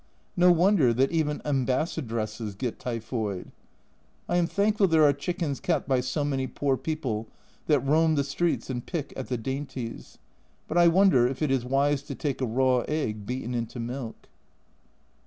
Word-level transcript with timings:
No 0.35 0.51
wonder 0.51 0.95
that 0.95 1.11
even 1.11 1.43
Ambassadresses 1.45 2.55
get 2.57 2.79
typhoid. 2.79 3.51
I 4.27 4.37
am 4.37 4.47
thankful 4.47 4.87
there 4.87 5.03
are 5.03 5.13
chickens 5.13 5.59
kept 5.59 5.87
by 5.87 5.99
so 5.99 6.25
many 6.25 6.47
poor 6.47 6.75
people, 6.75 7.27
that 7.67 7.81
roam 7.85 8.15
the 8.15 8.23
streets 8.23 8.71
and 8.71 8.83
pick 8.83 9.13
at 9.15 9.27
the 9.27 9.37
dainties, 9.37 10.17
but 10.67 10.75
I 10.79 10.87
wonder 10.87 11.27
if 11.27 11.43
it 11.43 11.51
is 11.51 11.63
wise 11.65 12.01
to 12.01 12.15
take 12.15 12.41
a 12.41 12.47
raw 12.47 12.79
egg 12.87 13.27
beaten 13.27 13.53
into 13.53 13.79
milk. 13.79 14.27